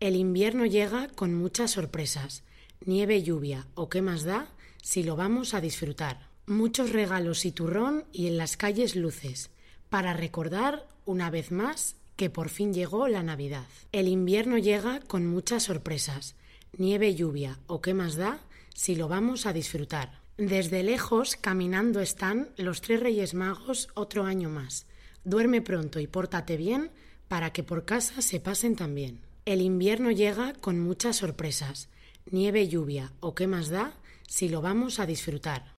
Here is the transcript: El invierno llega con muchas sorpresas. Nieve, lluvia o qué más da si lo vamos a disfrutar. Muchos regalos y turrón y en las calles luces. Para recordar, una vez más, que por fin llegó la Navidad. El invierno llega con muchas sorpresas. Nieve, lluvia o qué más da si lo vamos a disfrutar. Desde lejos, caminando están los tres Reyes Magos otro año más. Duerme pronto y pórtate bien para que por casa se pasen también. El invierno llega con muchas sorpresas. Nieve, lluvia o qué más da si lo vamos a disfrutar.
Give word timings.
El 0.00 0.14
invierno 0.14 0.64
llega 0.64 1.08
con 1.08 1.34
muchas 1.34 1.72
sorpresas. 1.72 2.44
Nieve, 2.84 3.24
lluvia 3.24 3.66
o 3.74 3.88
qué 3.88 4.00
más 4.00 4.22
da 4.22 4.46
si 4.80 5.02
lo 5.02 5.16
vamos 5.16 5.54
a 5.54 5.60
disfrutar. 5.60 6.28
Muchos 6.46 6.92
regalos 6.92 7.44
y 7.44 7.50
turrón 7.50 8.04
y 8.12 8.28
en 8.28 8.36
las 8.36 8.56
calles 8.56 8.94
luces. 8.94 9.50
Para 9.88 10.12
recordar, 10.12 10.86
una 11.04 11.30
vez 11.30 11.50
más, 11.50 11.96
que 12.14 12.30
por 12.30 12.48
fin 12.48 12.72
llegó 12.72 13.08
la 13.08 13.24
Navidad. 13.24 13.66
El 13.90 14.06
invierno 14.06 14.56
llega 14.56 15.00
con 15.00 15.26
muchas 15.26 15.64
sorpresas. 15.64 16.36
Nieve, 16.76 17.16
lluvia 17.16 17.58
o 17.66 17.80
qué 17.80 17.92
más 17.92 18.14
da 18.14 18.38
si 18.74 18.94
lo 18.94 19.08
vamos 19.08 19.46
a 19.46 19.52
disfrutar. 19.52 20.20
Desde 20.36 20.84
lejos, 20.84 21.34
caminando 21.34 21.98
están 21.98 22.50
los 22.56 22.82
tres 22.82 23.00
Reyes 23.00 23.34
Magos 23.34 23.88
otro 23.94 24.26
año 24.26 24.48
más. 24.48 24.86
Duerme 25.24 25.60
pronto 25.60 25.98
y 25.98 26.06
pórtate 26.06 26.56
bien 26.56 26.92
para 27.26 27.52
que 27.52 27.64
por 27.64 27.84
casa 27.84 28.22
se 28.22 28.38
pasen 28.38 28.76
también. 28.76 29.26
El 29.48 29.62
invierno 29.62 30.10
llega 30.10 30.52
con 30.60 30.78
muchas 30.78 31.16
sorpresas. 31.16 31.88
Nieve, 32.30 32.68
lluvia 32.68 33.14
o 33.20 33.34
qué 33.34 33.46
más 33.46 33.70
da 33.70 33.94
si 34.26 34.50
lo 34.50 34.60
vamos 34.60 35.00
a 35.00 35.06
disfrutar. 35.06 35.74